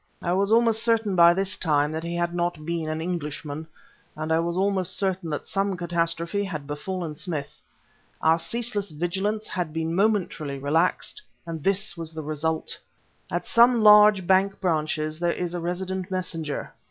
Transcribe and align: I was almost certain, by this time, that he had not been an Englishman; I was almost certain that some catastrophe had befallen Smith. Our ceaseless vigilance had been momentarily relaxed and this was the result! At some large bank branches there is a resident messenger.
I 0.19 0.33
was 0.33 0.51
almost 0.51 0.81
certain, 0.81 1.15
by 1.15 1.35
this 1.35 1.57
time, 1.57 1.91
that 1.91 2.01
he 2.03 2.15
had 2.15 2.33
not 2.33 2.65
been 2.65 2.89
an 2.89 3.01
Englishman; 3.01 3.67
I 4.17 4.39
was 4.39 4.57
almost 4.57 4.95
certain 4.97 5.29
that 5.29 5.45
some 5.45 5.77
catastrophe 5.77 6.43
had 6.43 6.65
befallen 6.65 7.13
Smith. 7.13 7.61
Our 8.19 8.39
ceaseless 8.39 8.89
vigilance 8.89 9.45
had 9.45 9.73
been 9.73 9.93
momentarily 9.93 10.57
relaxed 10.57 11.21
and 11.45 11.61
this 11.63 11.95
was 11.95 12.15
the 12.15 12.23
result! 12.23 12.79
At 13.29 13.45
some 13.45 13.83
large 13.83 14.25
bank 14.25 14.59
branches 14.59 15.19
there 15.19 15.33
is 15.33 15.53
a 15.53 15.59
resident 15.59 16.09
messenger. 16.09 16.73